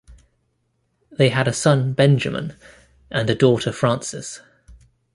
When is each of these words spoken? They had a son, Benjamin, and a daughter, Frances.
They 1.11 1.29
had 1.29 1.47
a 1.47 1.53
son, 1.53 1.93
Benjamin, 1.93 2.57
and 3.11 3.29
a 3.29 3.35
daughter, 3.35 3.71
Frances. 3.71 4.41